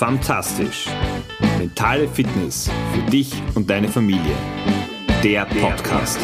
Fantastisch. 0.00 0.86
Mentale 1.58 2.08
Fitness 2.08 2.70
für 2.94 3.10
dich 3.10 3.34
und 3.54 3.68
deine 3.68 3.86
Familie. 3.86 4.34
Der 5.22 5.44
Podcast. 5.44 6.18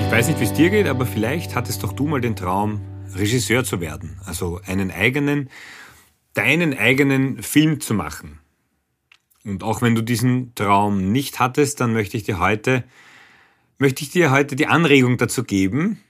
Ich 0.00 0.10
weiß 0.10 0.28
nicht, 0.28 0.40
wie 0.40 0.44
es 0.44 0.54
dir 0.54 0.70
geht, 0.70 0.86
aber 0.86 1.04
vielleicht 1.04 1.54
hattest 1.54 1.82
doch 1.82 1.92
du 1.92 2.06
mal 2.06 2.22
den 2.22 2.36
Traum, 2.36 2.80
Regisseur 3.14 3.64
zu 3.64 3.82
werden. 3.82 4.18
Also 4.24 4.62
einen 4.64 4.90
eigenen, 4.90 5.50
deinen 6.32 6.72
eigenen 6.72 7.42
Film 7.42 7.82
zu 7.82 7.92
machen. 7.92 8.38
Und 9.44 9.64
auch 9.64 9.82
wenn 9.82 9.94
du 9.94 10.00
diesen 10.00 10.54
Traum 10.54 11.12
nicht 11.12 11.38
hattest, 11.38 11.82
dann 11.82 11.92
möchte 11.92 12.16
ich 12.16 12.22
dir 12.22 12.38
heute, 12.38 12.82
möchte 13.76 14.04
ich 14.04 14.10
dir 14.10 14.30
heute 14.30 14.56
die 14.56 14.68
Anregung 14.68 15.18
dazu 15.18 15.44
geben, 15.44 16.00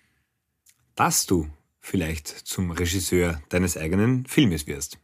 dass 0.95 1.27
du 1.27 1.49
vielleicht 1.83 2.29
zum 2.29 2.71
Regisseur 2.71 3.43
deines 3.51 3.77
eigenen 3.77 4.25
Filmes 4.25 4.67
wirst. 4.67 4.99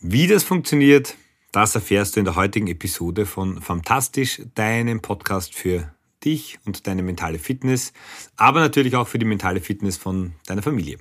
Wie 0.00 0.26
das 0.26 0.42
funktioniert, 0.44 1.16
das 1.52 1.74
erfährst 1.74 2.16
du 2.16 2.20
in 2.20 2.24
der 2.24 2.34
heutigen 2.36 2.66
Episode 2.66 3.24
von 3.24 3.62
Fantastisch, 3.62 4.42
deinem 4.54 5.00
Podcast 5.00 5.54
für 5.54 5.94
dich 6.24 6.58
und 6.66 6.86
deine 6.86 7.02
mentale 7.02 7.38
Fitness, 7.38 7.92
aber 8.36 8.60
natürlich 8.60 8.96
auch 8.96 9.08
für 9.08 9.18
die 9.18 9.26
mentale 9.26 9.60
Fitness 9.60 9.96
von 9.96 10.34
deiner 10.46 10.62
Familie. 10.62 10.98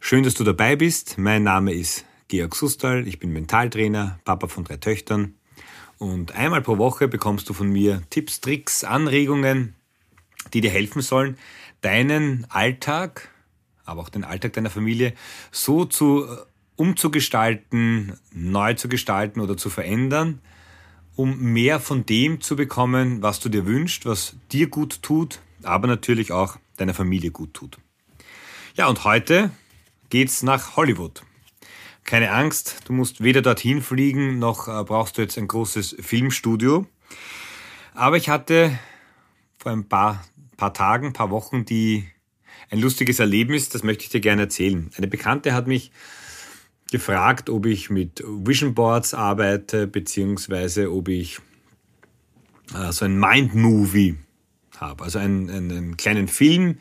Schön, 0.00 0.24
dass 0.24 0.34
du 0.34 0.44
dabei 0.44 0.76
bist. 0.76 1.16
Mein 1.16 1.42
Name 1.42 1.72
ist 1.72 2.04
Georg 2.28 2.54
Sustal, 2.54 3.08
ich 3.08 3.18
bin 3.18 3.32
Mentaltrainer, 3.32 4.18
Papa 4.24 4.48
von 4.48 4.64
drei 4.64 4.76
Töchtern 4.76 5.34
und 5.98 6.32
einmal 6.32 6.60
pro 6.60 6.76
Woche 6.76 7.08
bekommst 7.08 7.48
du 7.48 7.54
von 7.54 7.70
mir 7.70 8.02
Tipps, 8.10 8.40
Tricks, 8.40 8.84
Anregungen, 8.84 9.74
die 10.52 10.60
dir 10.60 10.70
helfen 10.70 11.02
sollen, 11.02 11.38
deinen 11.86 12.46
Alltag, 12.50 13.28
aber 13.84 14.00
auch 14.00 14.08
den 14.08 14.24
Alltag 14.24 14.54
deiner 14.54 14.70
Familie 14.70 15.14
so 15.52 15.84
zu 15.84 16.24
äh, 16.24 16.36
umzugestalten, 16.74 18.18
neu 18.32 18.74
zu 18.74 18.88
gestalten 18.88 19.40
oder 19.40 19.56
zu 19.56 19.70
verändern, 19.70 20.40
um 21.14 21.38
mehr 21.38 21.78
von 21.78 22.04
dem 22.04 22.40
zu 22.40 22.56
bekommen, 22.56 23.22
was 23.22 23.38
du 23.38 23.48
dir 23.48 23.66
wünschst, 23.66 24.04
was 24.04 24.34
dir 24.50 24.66
gut 24.68 25.00
tut, 25.02 25.38
aber 25.62 25.86
natürlich 25.86 26.32
auch 26.32 26.56
deiner 26.76 26.92
Familie 26.92 27.30
gut 27.30 27.54
tut. 27.54 27.78
Ja, 28.74 28.88
und 28.88 29.04
heute 29.04 29.52
geht's 30.10 30.42
nach 30.42 30.74
Hollywood. 30.74 31.22
Keine 32.02 32.32
Angst, 32.32 32.80
du 32.86 32.94
musst 32.94 33.22
weder 33.22 33.42
dorthin 33.42 33.80
fliegen, 33.80 34.40
noch 34.40 34.66
äh, 34.66 34.82
brauchst 34.82 35.18
du 35.18 35.22
jetzt 35.22 35.38
ein 35.38 35.46
großes 35.46 35.96
Filmstudio. 36.00 36.84
Aber 37.94 38.16
ich 38.16 38.28
hatte 38.28 38.76
vor 39.56 39.70
ein 39.70 39.88
paar 39.88 40.24
paar 40.56 40.74
Tagen, 40.74 41.12
paar 41.12 41.30
Wochen, 41.30 41.64
die 41.64 42.04
ein 42.70 42.80
lustiges 42.80 43.18
Erlebnis, 43.18 43.68
das 43.68 43.82
möchte 43.82 44.04
ich 44.04 44.10
dir 44.10 44.20
gerne 44.20 44.42
erzählen. 44.42 44.90
Eine 44.96 45.06
Bekannte 45.06 45.54
hat 45.54 45.66
mich 45.66 45.92
gefragt, 46.90 47.50
ob 47.50 47.66
ich 47.66 47.90
mit 47.90 48.22
Vision 48.26 48.74
Boards 48.74 49.14
arbeite, 49.14 49.86
beziehungsweise 49.86 50.92
ob 50.92 51.08
ich 51.08 51.38
äh, 52.74 52.92
so 52.92 53.04
ein 53.04 53.18
Mind 53.18 53.54
Movie 53.54 54.16
habe, 54.76 55.04
also 55.04 55.18
einen, 55.18 55.50
einen 55.50 55.96
kleinen 55.96 56.28
Film, 56.28 56.78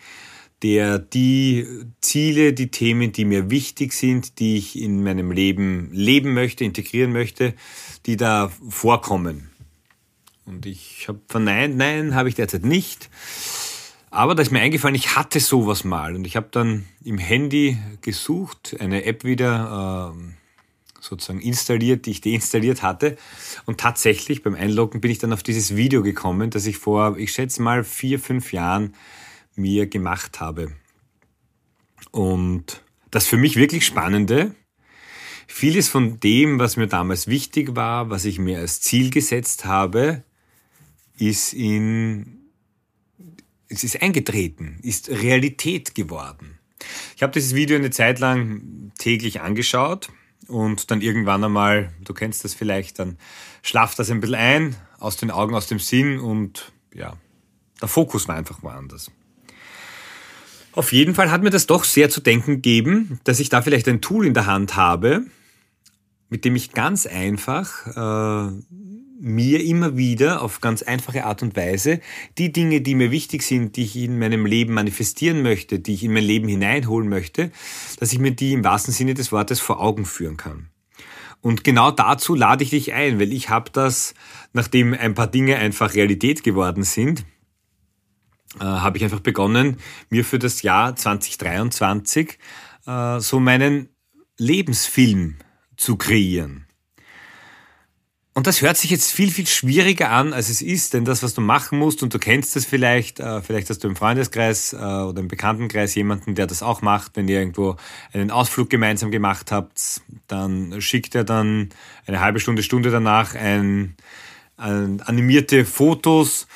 der 0.63 0.99
die 0.99 1.67
Ziele, 2.01 2.53
die 2.53 2.71
Themen, 2.71 3.11
die 3.11 3.25
mir 3.25 3.49
wichtig 3.49 3.93
sind, 3.93 4.39
die 4.39 4.57
ich 4.57 4.79
in 4.79 5.03
meinem 5.03 5.31
Leben 5.31 5.91
leben 5.91 6.33
möchte, 6.33 6.63
integrieren 6.63 7.11
möchte, 7.11 7.53
die 8.05 8.17
da 8.17 8.51
vorkommen. 8.69 9.49
Und 10.45 10.65
ich 10.65 11.07
habe 11.07 11.19
verneint, 11.27 11.75
nein, 11.75 12.15
habe 12.15 12.29
ich 12.29 12.35
derzeit 12.35 12.63
nicht. 12.63 13.09
Aber 14.15 14.33
da 14.33 14.41
ist 14.43 14.51
mir 14.51 14.61
eingefallen, 14.61 14.95
ich 14.95 15.17
hatte 15.17 15.41
sowas 15.41 15.83
mal 15.83 16.15
und 16.15 16.25
ich 16.25 16.37
habe 16.37 16.47
dann 16.49 16.85
im 17.03 17.17
Handy 17.17 17.77
gesucht, 17.99 18.73
eine 18.79 19.03
App 19.03 19.25
wieder 19.25 20.15
äh, 20.15 21.01
sozusagen 21.01 21.41
installiert, 21.41 22.05
die 22.05 22.11
ich 22.11 22.21
deinstalliert 22.21 22.81
hatte. 22.81 23.17
Und 23.65 23.77
tatsächlich 23.77 24.41
beim 24.41 24.55
Einloggen 24.55 25.01
bin 25.01 25.11
ich 25.11 25.19
dann 25.19 25.33
auf 25.33 25.43
dieses 25.43 25.75
Video 25.75 26.01
gekommen, 26.01 26.49
das 26.49 26.65
ich 26.65 26.77
vor, 26.77 27.17
ich 27.17 27.33
schätze 27.33 27.61
mal, 27.61 27.83
vier, 27.83 28.17
fünf 28.17 28.53
Jahren 28.53 28.93
mir 29.57 29.85
gemacht 29.85 30.39
habe. 30.39 30.71
Und 32.11 32.83
das 33.11 33.27
für 33.27 33.37
mich 33.37 33.57
wirklich 33.57 33.85
Spannende, 33.85 34.55
vieles 35.45 35.89
von 35.89 36.21
dem, 36.21 36.57
was 36.57 36.77
mir 36.77 36.87
damals 36.87 37.27
wichtig 37.27 37.75
war, 37.75 38.09
was 38.09 38.23
ich 38.23 38.39
mir 38.39 38.59
als 38.59 38.79
Ziel 38.79 39.09
gesetzt 39.09 39.65
habe, 39.65 40.23
ist 41.17 41.51
in 41.51 42.44
es 43.69 43.83
ist 43.83 44.01
eingetreten, 44.01 44.79
ist 44.81 45.09
Realität 45.09 45.95
geworden. 45.95 46.59
Ich 47.15 47.23
habe 47.23 47.33
dieses 47.33 47.55
Video 47.55 47.77
eine 47.77 47.89
Zeit 47.89 48.19
lang 48.19 48.91
täglich 48.97 49.41
angeschaut 49.41 50.09
und 50.47 50.91
dann 50.91 51.01
irgendwann 51.01 51.43
einmal, 51.43 51.91
du 52.03 52.13
kennst 52.13 52.43
das 52.43 52.53
vielleicht, 52.53 52.99
dann 52.99 53.17
schlaft 53.63 53.97
das 53.97 54.11
ein 54.11 54.19
bisschen 54.19 54.35
ein, 54.35 54.75
aus 54.99 55.17
den 55.17 55.31
Augen, 55.31 55.55
aus 55.55 55.67
dem 55.67 55.79
Sinn 55.79 56.19
und 56.19 56.71
ja, 56.93 57.17
der 57.81 57.87
Fokus 57.87 58.27
war 58.27 58.35
einfach 58.35 58.61
woanders. 58.63 59.11
Auf 60.71 60.91
jeden 60.91 61.15
Fall 61.15 61.31
hat 61.31 61.41
mir 61.41 61.49
das 61.49 61.67
doch 61.67 61.85
sehr 61.85 62.09
zu 62.09 62.21
denken 62.21 62.55
gegeben, 62.55 63.19
dass 63.23 63.39
ich 63.39 63.49
da 63.49 63.61
vielleicht 63.61 63.87
ein 63.87 64.01
Tool 64.01 64.25
in 64.25 64.33
der 64.33 64.45
Hand 64.45 64.75
habe, 64.75 65.25
mit 66.29 66.43
dem 66.43 66.55
ich 66.55 66.73
ganz 66.73 67.05
einfach 67.05 67.87
äh, 67.87 68.51
mir 69.19 69.63
immer 69.63 69.95
wieder 69.95 70.41
auf 70.41 70.61
ganz 70.61 70.83
einfache 70.83 71.25
Art 71.25 71.41
und 71.41 71.55
Weise 71.55 72.01
die 72.37 72.51
Dinge, 72.51 72.81
die 72.81 72.95
mir 72.95 73.11
wichtig 73.11 73.43
sind, 73.43 73.75
die 73.77 73.83
ich 73.83 73.95
in 73.95 74.19
meinem 74.19 74.45
Leben 74.45 74.73
manifestieren 74.73 75.41
möchte, 75.41 75.79
die 75.79 75.93
ich 75.93 76.03
in 76.03 76.13
mein 76.13 76.23
Leben 76.23 76.47
hineinholen 76.47 77.07
möchte, 77.07 77.51
dass 77.99 78.11
ich 78.11 78.19
mir 78.19 78.31
die 78.31 78.53
im 78.53 78.63
wahrsten 78.63 78.93
Sinne 78.93 79.13
des 79.13 79.31
Wortes 79.31 79.59
vor 79.59 79.79
Augen 79.79 80.05
führen 80.05 80.37
kann. 80.37 80.69
Und 81.41 81.63
genau 81.63 81.91
dazu 81.91 82.33
lade 82.33 82.63
ich 82.63 82.71
dich 82.71 82.93
ein, 82.93 83.19
weil 83.19 83.31
ich 83.31 83.49
habe 83.49 83.69
das, 83.71 84.15
nachdem 84.53 84.93
ein 84.93 85.13
paar 85.13 85.27
Dinge 85.27 85.57
einfach 85.57 85.93
Realität 85.93 86.43
geworden 86.43 86.83
sind, 86.83 87.23
äh, 88.59 88.63
habe 88.63 88.97
ich 88.97 89.03
einfach 89.03 89.19
begonnen, 89.19 89.77
mir 90.09 90.25
für 90.25 90.39
das 90.39 90.61
Jahr 90.61 90.95
2023 90.95 92.39
äh, 92.87 93.19
so 93.19 93.39
meinen 93.39 93.89
Lebensfilm 94.37 95.37
zu 95.77 95.97
kreieren. 95.97 96.64
Und 98.37 98.47
das 98.47 98.61
hört 98.61 98.75
sich 98.75 98.91
jetzt 98.91 99.13
viel, 99.13 99.31
viel 99.31 99.47
schwieriger 99.47 100.11
an, 100.11 100.33
als 100.33 100.49
es 100.49 100.61
ist, 100.61 100.93
denn 100.93 101.05
das, 101.05 101.23
was 101.23 101.33
du 101.33 101.39
machen 101.39 101.79
musst, 101.79 102.03
und 102.03 102.13
du 102.13 102.19
kennst 102.19 102.53
das 102.57 102.65
vielleicht, 102.65 103.21
äh, 103.21 103.41
vielleicht 103.41 103.69
hast 103.69 103.81
du 103.81 103.87
im 103.87 103.95
Freundeskreis 103.95 104.73
äh, 104.73 104.75
oder 104.75 105.21
im 105.21 105.29
Bekanntenkreis 105.29 105.95
jemanden, 105.95 106.35
der 106.35 106.45
das 106.45 106.61
auch 106.61 106.81
macht, 106.81 107.15
wenn 107.15 107.29
ihr 107.29 107.39
irgendwo 107.39 107.77
einen 108.11 108.31
Ausflug 108.31 108.69
gemeinsam 108.69 109.09
gemacht 109.09 109.53
habt, 109.53 110.01
dann 110.27 110.81
schickt 110.81 111.15
er 111.15 111.23
dann 111.23 111.69
eine 112.07 112.19
halbe 112.19 112.41
Stunde, 112.41 112.61
Stunde 112.61 112.91
danach 112.91 113.35
ein, 113.35 113.95
ein 114.57 114.99
animierte 114.99 115.63
Fotos, 115.63 116.47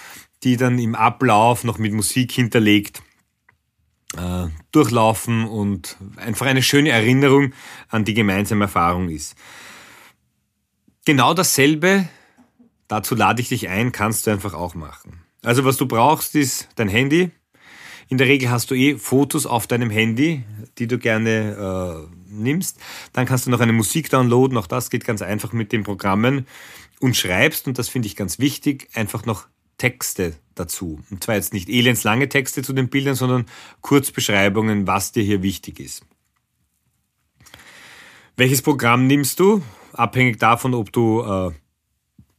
die 0.43 0.57
dann 0.57 0.79
im 0.79 0.95
Ablauf 0.95 1.63
noch 1.63 1.77
mit 1.77 1.93
Musik 1.93 2.33
hinterlegt 2.33 3.01
äh, 4.17 4.47
durchlaufen 4.73 5.45
und 5.45 5.95
einfach 6.17 6.45
eine 6.45 6.61
schöne 6.61 6.89
Erinnerung 6.89 7.53
an 7.87 8.03
die 8.03 8.15
gemeinsame 8.15 8.65
Erfahrung 8.65 9.07
ist. 9.07 9.37
Genau 11.09 11.33
dasselbe, 11.33 12.07
dazu 12.87 13.15
lade 13.15 13.41
ich 13.41 13.49
dich 13.49 13.67
ein, 13.67 13.91
kannst 13.91 14.27
du 14.27 14.31
einfach 14.31 14.53
auch 14.53 14.75
machen. 14.75 15.23
Also 15.41 15.65
was 15.65 15.75
du 15.75 15.87
brauchst, 15.87 16.35
ist 16.35 16.69
dein 16.75 16.87
Handy. 16.87 17.31
In 18.09 18.19
der 18.19 18.27
Regel 18.27 18.51
hast 18.51 18.69
du 18.69 18.75
eh 18.75 18.95
Fotos 18.95 19.47
auf 19.47 19.65
deinem 19.65 19.89
Handy, 19.89 20.43
die 20.77 20.85
du 20.85 20.99
gerne 20.99 22.05
äh, 22.07 22.15
nimmst. 22.31 22.77
Dann 23.11 23.25
kannst 23.25 23.47
du 23.47 23.49
noch 23.49 23.59
eine 23.59 23.73
Musik 23.73 24.11
downloaden, 24.11 24.55
auch 24.55 24.67
das 24.67 24.91
geht 24.91 25.03
ganz 25.03 25.23
einfach 25.23 25.51
mit 25.51 25.71
den 25.71 25.81
Programmen 25.81 26.45
und 26.99 27.17
schreibst, 27.17 27.65
und 27.65 27.79
das 27.79 27.89
finde 27.89 28.05
ich 28.05 28.15
ganz 28.15 28.37
wichtig, 28.37 28.87
einfach 28.93 29.25
noch 29.25 29.47
Texte 29.79 30.35
dazu. 30.53 30.99
Und 31.09 31.23
zwar 31.23 31.33
jetzt 31.33 31.53
nicht 31.53 31.69
elendslange 31.69 32.29
Texte 32.29 32.61
zu 32.61 32.71
den 32.71 32.87
Bildern, 32.87 33.15
sondern 33.15 33.47
Kurzbeschreibungen, 33.81 34.85
was 34.85 35.11
dir 35.11 35.23
hier 35.23 35.41
wichtig 35.41 35.79
ist. 35.79 36.05
Welches 38.35 38.61
Programm 38.61 39.07
nimmst 39.07 39.39
du? 39.39 39.63
Abhängig 39.93 40.39
davon, 40.39 40.73
ob 40.73 40.91
du 40.91 41.21
äh, 41.21 41.51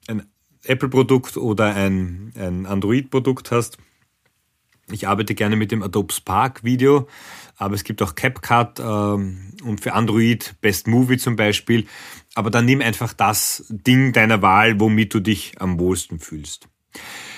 ein 0.09 0.27
Apple-Produkt 0.65 1.37
oder 1.37 1.75
ein, 1.75 2.33
ein 2.37 2.67
Android-Produkt 2.67 3.51
hast. 3.51 3.79
Ich 4.93 5.07
arbeite 5.07 5.35
gerne 5.35 5.57
mit 5.57 5.71
dem 5.71 5.83
Adobe 5.83 6.13
Spark 6.13 6.65
Video, 6.65 7.09
aber 7.57 7.75
es 7.75 7.85
gibt 7.85 8.03
auch 8.03 8.15
CapCut 8.15 8.81
ähm, 8.81 9.53
und 9.63 9.81
für 9.81 9.93
Android 9.93 10.57
Best 10.61 10.89
Movie 10.89 11.19
zum 11.19 11.37
Beispiel. 11.37 11.87
Aber 12.35 12.51
dann 12.51 12.65
nimm 12.65 12.81
einfach 12.81 13.13
das 13.13 13.65
Ding 13.69 14.13
deiner 14.13 14.43
Wahl, 14.43 14.81
womit 14.81 15.15
du 15.15 15.21
dich 15.21 15.61
am 15.61 15.79
wohlsten 15.79 16.19
fühlst. 16.19 16.69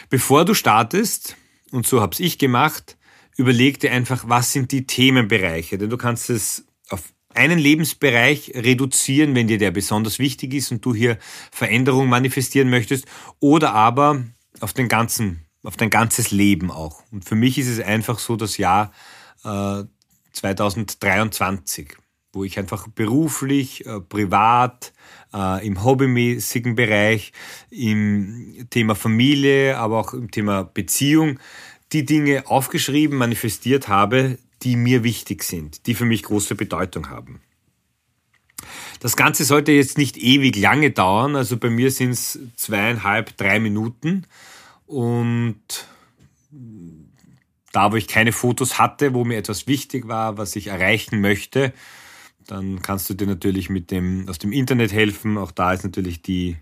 Bevor 0.08 0.44
du 0.44 0.54
startest, 0.54 1.36
und 1.70 1.86
so 1.86 2.00
habe 2.00 2.14
ich 2.18 2.38
gemacht, 2.38 2.96
überleg 3.36 3.80
dir 3.80 3.92
einfach, 3.92 4.24
was 4.28 4.52
sind 4.52 4.72
die 4.72 4.86
Themenbereiche, 4.86 5.78
denn 5.78 5.90
du 5.90 5.96
kannst 5.96 6.30
es 6.30 6.66
auf 6.90 7.12
einen 7.34 7.58
Lebensbereich 7.58 8.52
reduzieren, 8.54 9.34
wenn 9.34 9.48
dir 9.48 9.58
der 9.58 9.70
besonders 9.70 10.18
wichtig 10.18 10.54
ist 10.54 10.70
und 10.70 10.84
du 10.84 10.94
hier 10.94 11.18
Veränderung 11.50 12.08
manifestieren 12.08 12.70
möchtest, 12.70 13.06
oder 13.40 13.74
aber 13.74 14.24
auf 14.60 14.72
den 14.72 14.88
ganzen, 14.88 15.44
auf 15.62 15.76
dein 15.76 15.90
ganzes 15.90 16.30
Leben 16.30 16.70
auch. 16.70 17.02
Und 17.10 17.24
für 17.24 17.34
mich 17.34 17.58
ist 17.58 17.68
es 17.68 17.80
einfach 17.80 18.18
so 18.18 18.36
das 18.36 18.56
Jahr 18.56 18.92
äh, 19.44 19.84
2023. 20.32 21.96
wo 22.34 22.44
ich 22.44 22.58
einfach 22.58 22.88
beruflich, 22.88 23.84
äh, 23.84 24.00
privat, 24.00 24.94
äh, 25.34 25.66
im 25.66 25.84
hobbymäßigen 25.84 26.74
Bereich, 26.76 27.32
im 27.68 28.66
Thema 28.70 28.94
Familie, 28.94 29.76
aber 29.76 29.98
auch 29.98 30.14
im 30.14 30.30
Thema 30.30 30.62
Beziehung 30.62 31.38
die 31.92 32.06
Dinge 32.06 32.46
aufgeschrieben, 32.46 33.18
manifestiert 33.18 33.88
habe, 33.88 34.38
die 34.62 34.76
mir 34.76 35.02
wichtig 35.04 35.42
sind, 35.42 35.86
die 35.86 35.94
für 35.94 36.04
mich 36.04 36.22
große 36.22 36.54
Bedeutung 36.54 37.10
haben. 37.10 37.40
Das 39.00 39.16
Ganze 39.16 39.44
sollte 39.44 39.72
jetzt 39.72 39.98
nicht 39.98 40.16
ewig 40.16 40.56
lange 40.56 40.92
dauern, 40.92 41.34
also 41.34 41.56
bei 41.56 41.70
mir 41.70 41.90
sind 41.90 42.10
es 42.10 42.38
zweieinhalb, 42.56 43.36
drei 43.36 43.58
Minuten 43.58 44.24
und 44.86 45.58
da, 47.72 47.90
wo 47.90 47.96
ich 47.96 48.06
keine 48.06 48.32
Fotos 48.32 48.78
hatte, 48.78 49.14
wo 49.14 49.24
mir 49.24 49.38
etwas 49.38 49.66
wichtig 49.66 50.06
war, 50.06 50.38
was 50.38 50.54
ich 50.54 50.68
erreichen 50.68 51.20
möchte, 51.20 51.72
dann 52.46 52.82
kannst 52.82 53.08
du 53.08 53.14
dir 53.14 53.26
natürlich 53.26 53.70
mit 53.70 53.90
dem, 53.90 54.28
aus 54.28 54.38
dem 54.38 54.52
Internet 54.52 54.92
helfen. 54.92 55.38
Auch 55.38 55.52
da 55.52 55.72
ist 55.72 55.84
natürlich 55.84 56.22
die, 56.22 56.56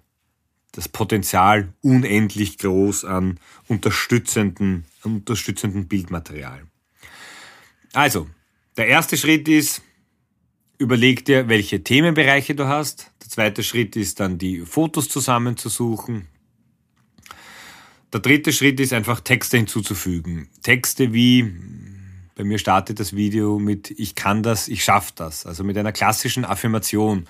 das 0.73 0.89
Potenzial 0.89 1.73
unendlich 1.83 2.59
groß 2.59 3.05
an 3.05 3.41
unterstützenden, 3.67 4.85
unterstützenden 5.03 5.89
Bildmaterial. 5.89 6.63
Also, 7.93 8.29
der 8.77 8.87
erste 8.87 9.17
Schritt 9.17 9.49
ist, 9.49 9.83
überleg 10.79 11.25
dir, 11.25 11.49
welche 11.49 11.83
Themenbereiche 11.83 12.55
du 12.55 12.69
hast. 12.69 13.11
Der 13.23 13.29
zweite 13.29 13.63
Schritt 13.63 13.97
ist 13.97 14.21
dann, 14.21 14.39
die 14.39 14.61
Fotos 14.61 15.09
zusammenzusuchen. 15.09 16.29
Der 18.13 18.21
dritte 18.21 18.53
Schritt 18.53 18.81
ist 18.81 18.93
einfach 18.93 19.21
Texte 19.21 19.57
hinzuzufügen. 19.57 20.49
Texte 20.63 21.13
wie 21.13 21.53
bei 22.41 22.45
mir 22.45 22.59
startet 22.59 22.99
das 22.99 23.15
Video 23.15 23.59
mit 23.59 23.91
Ich 23.91 24.15
kann 24.15 24.43
das, 24.43 24.69
ich 24.69 24.83
schaffe 24.83 25.13
das. 25.15 25.45
Also 25.45 25.63
mit 25.63 25.77
einer 25.77 25.93
klassischen 25.93 26.45
Affirmation, 26.45 27.27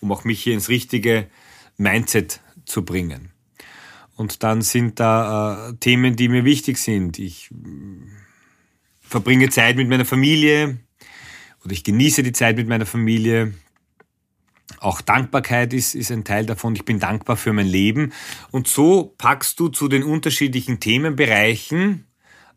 um 0.00 0.10
auch 0.10 0.24
mich 0.24 0.42
hier 0.42 0.54
ins 0.54 0.70
richtige 0.70 1.28
Mindset 1.76 2.40
zu 2.64 2.84
bringen. 2.84 3.30
Und 4.16 4.42
dann 4.42 4.62
sind 4.62 5.00
da 5.00 5.68
äh, 5.68 5.74
Themen, 5.74 6.16
die 6.16 6.28
mir 6.28 6.44
wichtig 6.44 6.78
sind. 6.78 7.18
Ich 7.18 7.50
verbringe 9.14 9.48
Zeit 9.48 9.76
mit 9.76 9.88
meiner 9.88 10.04
Familie 10.04 10.76
oder 11.64 11.72
ich 11.72 11.84
genieße 11.84 12.24
die 12.24 12.32
Zeit 12.32 12.56
mit 12.56 12.66
meiner 12.66 12.84
Familie. 12.84 13.54
Auch 14.80 15.00
Dankbarkeit 15.00 15.72
ist, 15.72 15.94
ist 15.94 16.10
ein 16.10 16.24
Teil 16.24 16.46
davon. 16.46 16.74
Ich 16.74 16.84
bin 16.84 16.98
dankbar 16.98 17.36
für 17.36 17.52
mein 17.52 17.68
Leben. 17.68 18.12
Und 18.50 18.66
so 18.66 19.14
packst 19.16 19.60
du 19.60 19.68
zu 19.68 19.86
den 19.86 20.02
unterschiedlichen 20.02 20.80
Themenbereichen 20.80 22.08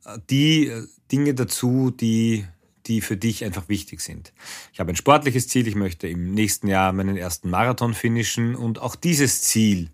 äh, 0.03 0.17
die 0.31 0.65
äh, 0.65 0.87
Dinge 1.11 1.35
dazu, 1.35 1.91
die, 1.91 2.47
die 2.87 3.01
für 3.01 3.17
dich 3.17 3.45
einfach 3.45 3.69
wichtig 3.69 4.01
sind. 4.01 4.33
Ich 4.73 4.79
habe 4.79 4.91
ein 4.91 4.95
sportliches 4.95 5.47
Ziel, 5.47 5.67
ich 5.67 5.75
möchte 5.75 6.07
im 6.07 6.31
nächsten 6.31 6.67
Jahr 6.67 6.91
meinen 6.91 7.17
ersten 7.17 7.51
Marathon 7.51 7.93
finishen 7.93 8.55
und 8.55 8.79
auch 8.79 8.95
dieses 8.95 9.43
Ziel, 9.43 9.91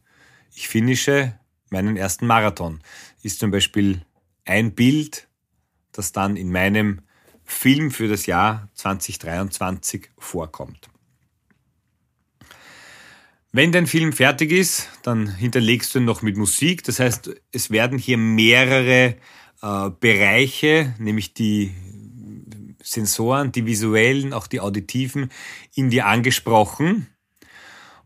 ich 0.55 0.69
finische 0.69 1.37
meinen 1.71 1.97
ersten 1.97 2.25
Marathon, 2.25 2.79
ist 3.21 3.39
zum 3.39 3.51
Beispiel 3.51 4.05
ein 4.45 4.75
Bild, 4.75 5.27
das 5.93 6.11
dann 6.11 6.35
in 6.35 6.51
meinem 6.51 7.01
Film 7.45 7.91
für 7.91 8.07
das 8.07 8.25
Jahr 8.25 8.69
2023 8.75 10.09
vorkommt. 10.17 10.89
Wenn 13.51 13.71
dein 13.71 13.85
Film 13.85 14.13
fertig 14.13 14.51
ist, 14.51 14.89
dann 15.03 15.27
hinterlegst 15.27 15.93
du 15.93 15.99
ihn 15.99 16.05
noch 16.05 16.23
mit 16.23 16.37
Musik. 16.37 16.83
Das 16.85 16.99
heißt, 16.99 17.29
es 17.51 17.69
werden 17.69 17.99
hier 17.99 18.17
mehrere 18.17 19.15
äh, 19.61 19.89
Bereiche, 19.99 20.95
nämlich 20.97 21.35
die 21.35 21.71
Sensoren, 22.81 23.51
die 23.51 23.65
visuellen, 23.65 24.33
auch 24.33 24.47
die 24.47 24.59
auditiven, 24.59 25.29
in 25.75 25.91
dir 25.91 26.07
angesprochen. 26.07 27.07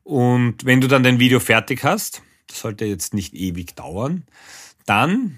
Und 0.03 0.65
wenn 0.65 0.81
du 0.81 0.87
dann 0.87 1.03
dein 1.03 1.19
Video 1.19 1.39
fertig 1.39 1.83
hast, 1.83 2.21
das 2.47 2.59
sollte 2.59 2.85
jetzt 2.85 3.13
nicht 3.13 3.33
ewig 3.33 3.75
dauern, 3.75 4.25
dann, 4.85 5.37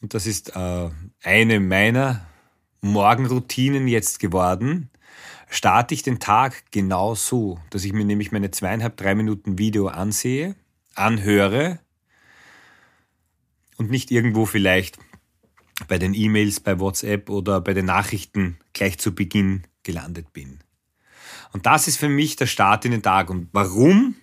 und 0.00 0.14
das 0.14 0.26
ist 0.26 0.54
äh, 0.54 0.90
eine 1.22 1.60
meiner 1.60 2.26
Morgenroutinen 2.80 3.88
jetzt 3.88 4.20
geworden, 4.20 4.90
starte 5.48 5.94
ich 5.94 6.02
den 6.02 6.20
Tag 6.20 6.70
genau 6.70 7.14
so, 7.14 7.58
dass 7.70 7.84
ich 7.84 7.92
mir 7.92 8.04
nämlich 8.04 8.32
meine 8.32 8.50
zweieinhalb, 8.50 8.96
drei 8.96 9.14
Minuten 9.14 9.58
Video 9.58 9.88
ansehe, 9.88 10.54
anhöre 10.94 11.80
und 13.76 13.90
nicht 13.90 14.10
irgendwo 14.10 14.46
vielleicht 14.46 14.98
bei 15.86 15.98
den 15.98 16.14
E-Mails, 16.14 16.60
bei 16.60 16.78
WhatsApp 16.80 17.30
oder 17.30 17.60
bei 17.60 17.74
den 17.74 17.86
Nachrichten 17.86 18.58
gleich 18.72 18.98
zu 18.98 19.14
Beginn 19.14 19.64
gelandet 19.82 20.32
bin. 20.32 20.60
Und 21.52 21.66
das 21.66 21.88
ist 21.88 21.96
für 21.96 22.08
mich 22.08 22.36
der 22.36 22.46
Start 22.46 22.84
in 22.84 22.90
den 22.90 23.02
Tag. 23.02 23.30
Und 23.30 23.48
warum? 23.52 24.16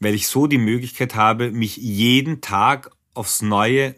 Weil 0.00 0.14
ich 0.14 0.26
so 0.26 0.46
die 0.46 0.58
Möglichkeit 0.58 1.14
habe, 1.14 1.50
mich 1.52 1.76
jeden 1.76 2.40
Tag 2.40 2.90
aufs 3.14 3.42
Neue 3.42 3.94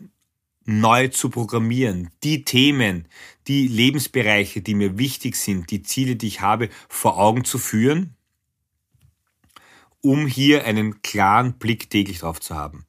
neu 0.64 1.08
zu 1.08 1.30
programmieren, 1.30 2.10
die 2.22 2.44
Themen, 2.44 3.06
die 3.46 3.68
Lebensbereiche, 3.68 4.62
die 4.62 4.74
mir 4.74 4.98
wichtig 4.98 5.36
sind, 5.36 5.70
die 5.70 5.82
Ziele, 5.82 6.16
die 6.16 6.28
ich 6.28 6.40
habe, 6.40 6.68
vor 6.88 7.18
Augen 7.18 7.44
zu 7.44 7.58
führen, 7.58 8.16
um 10.00 10.26
hier 10.26 10.64
einen 10.64 11.02
klaren 11.02 11.54
Blick 11.54 11.90
täglich 11.90 12.20
drauf 12.20 12.40
zu 12.40 12.54
haben. 12.54 12.86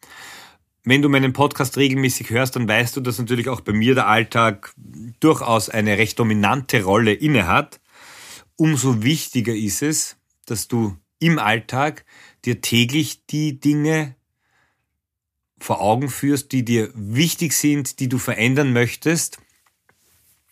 Wenn 0.84 1.02
du 1.02 1.10
meinen 1.10 1.34
Podcast 1.34 1.78
regelmäßig 1.78 2.30
hörst, 2.30 2.56
dann 2.56 2.68
weißt 2.68 2.96
du, 2.96 3.02
dass 3.02 3.18
natürlich 3.18 3.50
auch 3.50 3.62
bei 3.62 3.74
mir 3.74 3.96
der 3.96 4.08
Alltag 4.08 4.74
durchaus 5.20 5.68
eine 5.68 5.98
recht 5.98 6.20
dominante 6.20 6.84
Rolle 6.84 7.14
innehat. 7.14 7.82
Umso 8.56 9.02
wichtiger 9.02 9.56
ist 9.56 9.82
es, 9.82 10.18
dass 10.46 10.68
du 10.68 10.96
im 11.18 11.40
Alltag 11.40 12.06
dir 12.46 12.62
täglich 12.62 13.26
die 13.26 13.60
Dinge 13.60 14.16
vor 15.60 15.82
Augen 15.82 16.10
führst, 16.10 16.52
die 16.52 16.66
dir 16.66 16.92
wichtig 16.94 17.54
sind, 17.54 18.00
die 18.00 18.10
du 18.10 18.18
verändern 18.18 18.74
möchtest, 18.74 19.40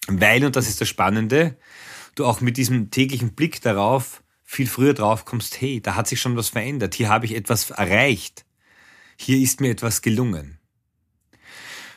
weil, 0.08 0.46
und 0.46 0.56
das 0.56 0.68
ist 0.68 0.82
das 0.82 0.90
Spannende, 0.90 1.58
du 2.16 2.26
auch 2.26 2.42
mit 2.42 2.58
diesem 2.58 2.92
täglichen 2.92 3.34
Blick 3.34 3.62
darauf 3.62 4.24
viel 4.44 4.68
früher 4.68 4.94
drauf 4.94 5.26
kommst, 5.26 5.60
hey, 5.62 5.82
da 5.82 5.96
hat 5.96 6.08
sich 6.08 6.22
schon 6.22 6.36
was 6.36 6.50
verändert, 6.50 6.96
hier 6.96 7.10
habe 7.10 7.26
ich 7.26 7.36
etwas 7.36 7.72
erreicht 7.72 8.46
hier 9.18 9.40
ist 9.40 9.62
mir 9.62 9.72
etwas 9.72 10.02
gelungen. 10.02 10.60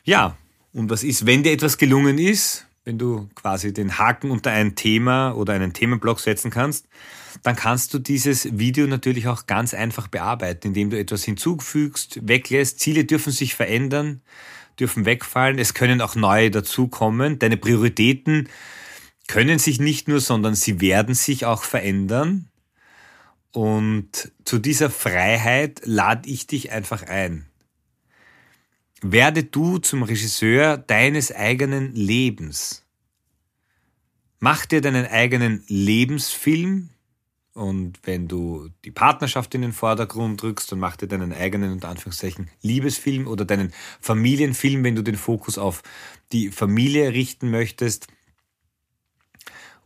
Ja, 0.05 0.37
und 0.73 0.91
was 0.91 1.03
ist, 1.03 1.27
wenn 1.27 1.43
dir 1.43 1.53
etwas 1.53 1.79
gelungen 1.79 2.19
ist, 2.19 2.67
wenn 2.86 2.98
du 2.98 3.28
quasi 3.34 3.72
den 3.72 3.98
Haken 3.98 4.31
unter 4.31 4.52
ein 4.52 4.76
Thema 4.76 5.32
oder 5.32 5.55
einen 5.55 5.72
Themenblock 5.72 6.20
setzen 6.20 6.52
kannst, 6.52 6.86
dann 7.43 7.56
kannst 7.56 7.93
du 7.93 7.98
dieses 7.98 8.58
Video 8.58 8.86
natürlich 8.86 9.26
auch 9.26 9.46
ganz 9.46 9.74
einfach 9.74 10.06
bearbeiten, 10.06 10.69
indem 10.69 10.90
du 10.90 10.98
etwas 10.98 11.24
hinzufügst, 11.24 12.20
weglässt. 12.26 12.78
Ziele 12.78 13.05
dürfen 13.05 13.32
sich 13.32 13.56
verändern, 13.56 14.22
dürfen 14.78 15.05
wegfallen, 15.05 15.58
es 15.58 15.74
können 15.74 16.00
auch 16.00 16.14
neue 16.14 16.52
dazukommen. 16.52 17.40
Deine 17.40 17.56
Prioritäten 17.56 18.48
können 19.26 19.58
sich 19.58 19.81
nicht 19.81 20.06
nur, 20.06 20.20
sondern 20.20 20.55
sie 20.55 20.81
werden 20.81 21.16
sich 21.16 21.44
auch 21.44 21.64
verändern. 21.64 22.48
Und 23.50 24.31
zu 24.44 24.58
dieser 24.58 24.90
Freiheit 24.90 25.81
lade 25.84 26.28
ich 26.28 26.46
dich 26.46 26.70
einfach 26.70 27.02
ein. 27.02 27.46
Werde 29.03 29.44
du 29.44 29.79
zum 29.79 30.03
Regisseur 30.03 30.79
deines 30.79 31.32
eigenen 31.32 31.94
Lebens. 31.94 32.84
Mach 34.38 34.67
dir 34.67 34.81
deinen 34.81 35.06
eigenen 35.06 35.65
Lebensfilm 35.69 36.91
und 37.56 38.00
wenn 38.03 38.29
du 38.29 38.69
die 38.84 38.91
Partnerschaft 38.91 39.55
in 39.55 39.62
den 39.62 39.72
Vordergrund 39.72 40.43
drückst, 40.43 40.70
dann 40.70 40.79
mach 40.79 40.96
dir 40.96 41.08
deinen 41.08 41.32
eigenen, 41.32 41.72
unter 41.72 41.88
Anführungszeichen, 41.88 42.50
Liebesfilm 42.60 43.26
oder 43.26 43.46
deinen 43.46 43.72
Familienfilm, 44.03 44.84
wenn 44.84 44.94
du 44.94 45.00
den 45.00 45.17
Fokus 45.17 45.56
auf 45.56 45.82
die 46.32 46.50
Familie 46.50 47.15
richten 47.15 47.50
möchtest. 47.50 48.08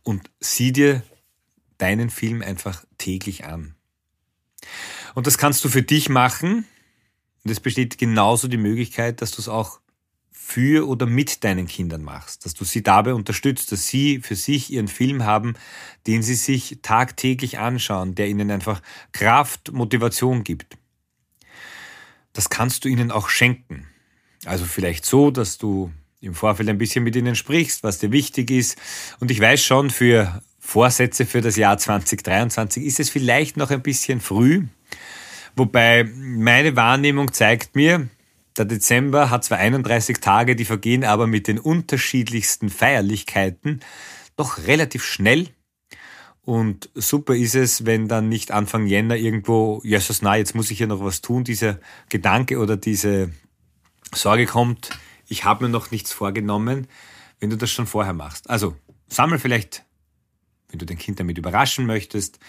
Und 0.03 0.29
sieh 0.41 0.73
dir 0.73 1.01
deinen 1.77 2.09
Film 2.09 2.41
einfach 2.41 2.83
täglich 2.97 3.45
an. 3.45 3.75
Und 5.15 5.25
das 5.25 5.37
kannst 5.37 5.63
du 5.63 5.69
für 5.69 5.81
dich 5.81 6.09
machen. 6.09 6.65
Und 7.43 7.51
es 7.51 7.59
besteht 7.59 7.97
genauso 7.97 8.47
die 8.47 8.57
Möglichkeit, 8.57 9.21
dass 9.21 9.31
du 9.31 9.41
es 9.41 9.49
auch 9.49 9.79
für 10.31 10.87
oder 10.87 11.05
mit 11.05 11.43
deinen 11.43 11.65
Kindern 11.65 12.03
machst, 12.03 12.45
dass 12.45 12.53
du 12.53 12.65
sie 12.65 12.83
dabei 12.83 13.13
unterstützt, 13.13 13.71
dass 13.71 13.87
sie 13.87 14.19
für 14.19 14.35
sich 14.35 14.71
ihren 14.71 14.89
Film 14.89 15.23
haben, 15.23 15.53
den 16.07 16.23
sie 16.23 16.35
sich 16.35 16.79
tagtäglich 16.81 17.57
anschauen, 17.57 18.15
der 18.15 18.27
ihnen 18.27 18.51
einfach 18.51 18.81
Kraft, 19.13 19.71
Motivation 19.71 20.43
gibt. 20.43 20.77
Das 22.33 22.49
kannst 22.49 22.83
du 22.83 22.89
ihnen 22.89 23.11
auch 23.11 23.29
schenken. 23.29 23.87
Also 24.45 24.65
vielleicht 24.65 25.05
so, 25.05 25.31
dass 25.31 25.57
du 25.57 25.91
im 26.19 26.35
Vorfeld 26.35 26.69
ein 26.69 26.77
bisschen 26.77 27.03
mit 27.03 27.15
ihnen 27.15 27.35
sprichst, 27.35 27.83
was 27.83 27.99
dir 27.99 28.11
wichtig 28.11 28.51
ist. 28.51 28.77
Und 29.19 29.31
ich 29.31 29.39
weiß 29.39 29.63
schon, 29.63 29.89
für 29.89 30.41
Vorsätze 30.59 31.25
für 31.25 31.41
das 31.41 31.55
Jahr 31.55 31.77
2023 31.77 32.85
ist 32.85 32.99
es 32.99 33.09
vielleicht 33.09 33.57
noch 33.57 33.71
ein 33.71 33.81
bisschen 33.81 34.21
früh. 34.21 34.65
Wobei 35.55 36.03
meine 36.03 36.75
Wahrnehmung 36.75 37.33
zeigt 37.33 37.75
mir, 37.75 38.09
der 38.57 38.65
Dezember 38.65 39.29
hat 39.29 39.43
zwar 39.43 39.59
31 39.59 40.19
Tage, 40.19 40.55
die 40.55 40.65
vergehen 40.65 41.03
aber 41.03 41.27
mit 41.27 41.47
den 41.47 41.59
unterschiedlichsten 41.59 42.69
Feierlichkeiten 42.69 43.81
doch 44.35 44.65
relativ 44.67 45.03
schnell. 45.03 45.49
Und 46.43 46.89
super 46.95 47.35
ist 47.35 47.55
es, 47.55 47.85
wenn 47.85 48.07
dann 48.07 48.27
nicht 48.27 48.51
Anfang 48.51 48.87
Jänner 48.87 49.15
irgendwo, 49.15 49.81
Jesus, 49.83 50.21
na, 50.21 50.35
jetzt 50.35 50.55
muss 50.55 50.71
ich 50.71 50.79
ja 50.79 50.87
noch 50.87 51.03
was 51.03 51.21
tun, 51.21 51.43
dieser 51.43 51.79
Gedanke 52.09 52.57
oder 52.57 52.77
diese 52.77 53.31
Sorge 54.13 54.47
kommt, 54.47 54.89
ich 55.27 55.45
habe 55.45 55.65
mir 55.65 55.69
noch 55.69 55.91
nichts 55.91 56.11
vorgenommen, 56.11 56.87
wenn 57.39 57.49
du 57.49 57.57
das 57.57 57.71
schon 57.71 57.87
vorher 57.87 58.13
machst. 58.13 58.49
Also 58.49 58.75
sammel 59.07 59.39
vielleicht, 59.39 59.85
wenn 60.69 60.79
du 60.79 60.85
dein 60.85 60.97
Kind 60.97 61.19
damit 61.19 61.37
überraschen 61.37 61.85
möchtest, 61.85 62.39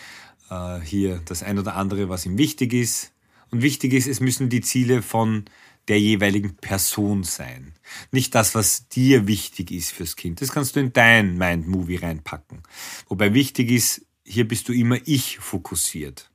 äh, 0.53 0.81
hier 0.85 1.21
das 1.25 1.43
ein 1.43 1.59
oder 1.59 1.77
andere, 1.77 2.09
was 2.09 2.27
ihm 2.27 2.39
wichtig 2.39 2.73
ist. 2.73 3.13
Und 3.51 3.63
wichtig 3.63 3.93
ist, 3.93 4.07
es 4.07 4.21
müssen 4.21 4.49
die 4.49 4.61
Ziele 4.61 5.03
von 5.03 5.45
der 5.89 6.01
jeweiligen 6.01 6.57
Person 6.57 7.25
sein. 7.25 7.75
Nicht 8.13 8.35
das, 8.35 8.55
was 8.55 8.89
dir 8.89 9.27
wichtig 9.27 9.71
ist 9.71 9.93
fürs 9.93 10.17
Kind. 10.17 10.41
Das 10.41 10.53
kannst 10.53 10.77
du 10.77 10.81
in 10.81 10.93
dein 10.93 11.37
Mind-Movie 11.37 11.97
reinpacken. 11.97 12.63
Wobei 13.09 13.35
wichtig 13.35 13.71
ist, 13.71 14.07
hier 14.25 14.47
bist 14.47 14.69
du 14.69 14.73
immer 14.73 14.99
ich 15.05 15.39
fokussiert. 15.39 16.31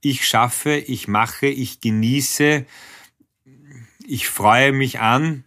Ich 0.00 0.26
schaffe, 0.26 0.76
ich 0.76 1.08
mache, 1.08 1.46
ich 1.46 1.80
genieße, 1.80 2.66
ich 4.06 4.28
freue 4.28 4.72
mich 4.72 5.00
an 5.00 5.44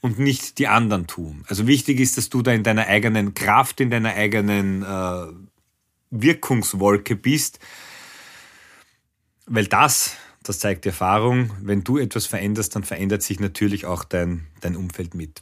und 0.00 0.18
nicht 0.18 0.58
die 0.58 0.68
anderen 0.68 1.06
tun. 1.06 1.44
Also 1.48 1.66
wichtig 1.66 2.00
ist, 2.00 2.16
dass 2.16 2.28
du 2.28 2.42
da 2.42 2.52
in 2.52 2.62
deiner 2.62 2.86
eigenen 2.86 3.34
Kraft, 3.34 3.80
in 3.80 3.90
deiner 3.90 4.14
eigenen 4.14 4.82
äh, 4.82 5.26
Wirkungswolke 6.12 7.16
bist, 7.16 7.58
weil 9.46 9.66
das 9.66 10.16
das 10.42 10.58
zeigt 10.58 10.84
die 10.84 10.88
Erfahrung. 10.88 11.50
Wenn 11.60 11.84
du 11.84 11.98
etwas 11.98 12.26
veränderst, 12.26 12.74
dann 12.74 12.84
verändert 12.84 13.22
sich 13.22 13.40
natürlich 13.40 13.86
auch 13.86 14.04
dein, 14.04 14.46
dein 14.60 14.76
Umfeld 14.76 15.14
mit. 15.14 15.40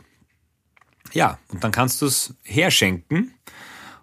Ja, 1.12 1.38
und 1.48 1.64
dann 1.64 1.72
kannst 1.72 2.02
du 2.02 2.06
es 2.06 2.34
herschenken. 2.42 3.34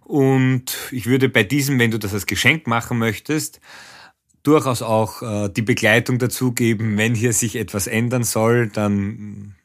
Und 0.03 0.77
ich 0.91 1.05
würde 1.05 1.29
bei 1.29 1.43
diesem, 1.43 1.79
wenn 1.79 1.91
du 1.91 1.99
das 1.99 2.13
als 2.13 2.25
Geschenk 2.25 2.67
machen 2.67 2.97
möchtest, 2.97 3.59
durchaus 4.43 4.81
auch 4.81 5.21
äh, 5.21 5.49
die 5.49 5.61
Begleitung 5.61 6.19
dazugeben, 6.19 6.97
wenn 6.97 7.13
hier 7.13 7.33
sich 7.33 7.57
etwas 7.57 7.87
ändern 7.87 8.23
soll, 8.23 8.69
dann 8.69 9.55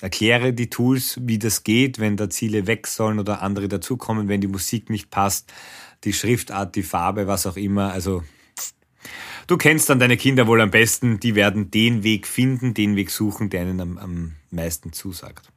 erkläre 0.00 0.52
die 0.52 0.70
Tools, 0.70 1.18
wie 1.22 1.38
das 1.38 1.64
geht, 1.64 1.98
wenn 1.98 2.16
da 2.16 2.30
Ziele 2.30 2.66
weg 2.66 2.86
sollen 2.86 3.18
oder 3.18 3.42
andere 3.42 3.68
dazukommen, 3.68 4.28
wenn 4.28 4.40
die 4.40 4.48
Musik 4.48 4.90
nicht 4.90 5.10
passt, 5.10 5.52
die 6.04 6.12
Schriftart, 6.12 6.74
die 6.76 6.82
Farbe, 6.82 7.26
was 7.26 7.46
auch 7.46 7.56
immer. 7.56 7.92
Also 7.92 8.22
Du 9.50 9.56
kennst 9.56 9.90
dann 9.90 9.98
deine 9.98 10.16
Kinder 10.16 10.46
wohl 10.46 10.60
am 10.60 10.70
besten, 10.70 11.18
die 11.18 11.34
werden 11.34 11.72
den 11.72 12.04
Weg 12.04 12.28
finden, 12.28 12.72
den 12.72 12.94
Weg 12.94 13.10
suchen, 13.10 13.50
der 13.50 13.62
ihnen 13.62 13.80
am, 13.80 13.98
am 13.98 14.36
meisten 14.52 14.92
zusagt. 14.92 15.50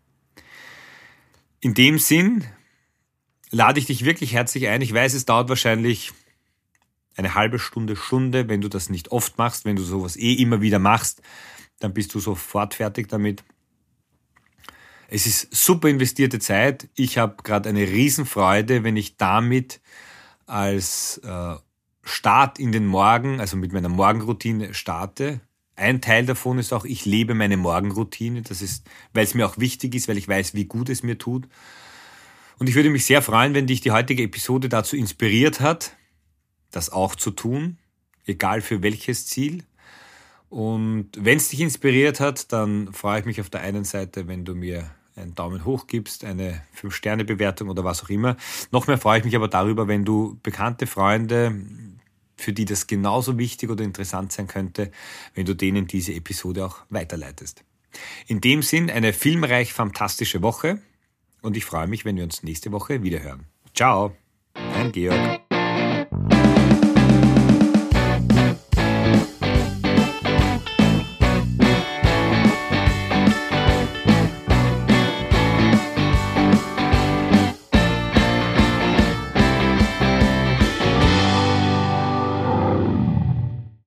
In 1.60 1.76
dem 1.76 2.00
Sinn 2.00 2.44
lade 3.52 3.80
ich 3.80 3.86
dich 3.86 4.04
wirklich 4.04 4.34
herzlich 4.34 4.68
ein. 4.68 4.82
Ich 4.82 4.92
weiß, 4.92 5.14
es 5.14 5.26
dauert 5.26 5.48
wahrscheinlich 5.48 6.12
eine 7.16 7.36
halbe 7.36 7.60
Stunde, 7.60 7.96
Stunde, 7.96 8.50
wenn 8.50 8.62
du 8.62 8.68
das 8.68 8.90
nicht 8.90 9.12
oft 9.12 9.38
machst, 9.38 9.64
wenn 9.64 9.76
du 9.76 9.84
sowas 9.84 10.16
eh 10.16 10.34
immer 10.34 10.62
wieder 10.62 10.80
machst, 10.80 11.22
dann 11.80 11.94
bist 11.94 12.16
du 12.16 12.20
sofort 12.20 12.74
fertig 12.74 13.10
damit. 13.10 13.44
Es 15.16 15.28
ist 15.28 15.54
super 15.54 15.90
investierte 15.90 16.40
Zeit. 16.40 16.90
Ich 16.96 17.20
habe 17.20 17.44
gerade 17.44 17.70
eine 17.70 17.88
Riesenfreude, 17.88 18.84
wenn 18.84 18.98
ich 18.98 19.16
damit 19.16 19.80
als 20.48 21.20
äh, 21.20 21.54
Start 22.02 22.58
in 22.58 22.72
den 22.72 22.88
Morgen, 22.88 23.40
also 23.40 23.56
mit 23.56 23.74
meiner 23.74 23.90
Morgenroutine 23.90 24.74
starte. 24.74 25.40
Ein 25.76 26.02
Teil 26.02 26.26
davon 26.26 26.58
ist 26.58 26.74
auch, 26.74 26.84
ich 26.84 27.06
lebe 27.06 27.36
meine 27.36 27.58
Morgenroutine. 27.58 28.42
Das 28.42 28.64
ist, 28.64 28.90
weil 29.14 29.24
es 29.24 29.36
mir 29.36 29.46
auch 29.46 29.60
wichtig 29.60 29.94
ist, 29.94 30.08
weil 30.08 30.18
ich 30.18 30.28
weiß, 30.28 30.56
wie 30.56 30.66
gut 30.66 30.90
es 30.90 31.04
mir 31.04 31.20
tut. 31.20 31.48
Und 32.58 32.68
ich 32.68 32.74
würde 32.74 32.90
mich 32.90 33.06
sehr 33.06 33.22
freuen, 33.22 33.54
wenn 33.54 33.68
dich 33.68 33.82
die 33.82 33.92
heutige 33.92 34.24
Episode 34.24 34.68
dazu 34.68 34.96
inspiriert 34.96 35.60
hat, 35.60 35.96
das 36.72 36.90
auch 36.90 37.14
zu 37.14 37.30
tun, 37.30 37.78
egal 38.26 38.62
für 38.62 38.82
welches 38.82 39.28
Ziel. 39.28 39.64
Und 40.50 41.12
wenn 41.16 41.38
es 41.38 41.50
dich 41.50 41.60
inspiriert 41.60 42.20
hat, 42.20 42.52
dann 42.52 42.92
freue 42.94 43.20
ich 43.20 43.26
mich 43.28 43.40
auf 43.40 43.52
der 43.52 43.62
einen 43.62 43.84
Seite, 43.84 44.28
wenn 44.28 44.44
du 44.44 44.56
mir 44.56 44.90
einen 45.16 45.36
Daumen 45.36 45.66
hoch 45.66 45.88
gibst, 45.88 46.24
eine 46.24 46.62
5-Sterne-Bewertung 46.82 47.70
oder 47.70 47.84
was 47.84 48.04
auch 48.04 48.10
immer. 48.10 48.38
Noch 48.72 48.88
mehr 48.88 48.98
freue 48.98 49.20
ich 49.20 49.26
mich 49.26 49.36
aber 49.36 49.48
darüber, 49.48 49.88
wenn 49.88 50.06
du 50.06 50.40
bekannte 50.44 50.88
Freunde, 50.88 51.56
für 52.36 52.54
die 52.54 52.66
das 52.66 52.88
genauso 52.88 53.38
wichtig 53.38 53.70
oder 53.70 53.84
interessant 53.84 54.32
sein 54.32 54.48
könnte, 54.48 54.92
wenn 55.36 55.46
du 55.46 55.54
denen 55.54 55.88
diese 55.88 56.14
Episode 56.14 56.66
auch 56.66 56.80
weiterleitest. 56.90 57.64
In 58.28 58.42
dem 58.42 58.64
Sinn 58.64 58.90
eine 58.90 59.14
filmreich 59.14 59.72
fantastische 59.72 60.42
Woche 60.42 60.82
und 61.42 61.56
ich 61.56 61.66
freue 61.66 61.88
mich, 61.88 62.06
wenn 62.06 62.16
wir 62.16 62.24
uns 62.24 62.44
nächste 62.44 62.72
Woche 62.72 63.04
wiederhören. 63.04 63.46
Ciao, 63.76 64.16
dein 64.54 64.92
Georg. 64.92 65.43